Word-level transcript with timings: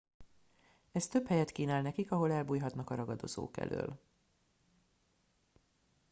ez 0.91 1.07
több 1.07 1.27
helyet 1.27 1.51
kínál 1.51 1.81
nekik 1.81 2.11
ahol 2.11 2.31
elbújhatnak 2.31 2.89
a 2.89 2.95
ragadozók 2.95 3.57
elől 3.57 3.99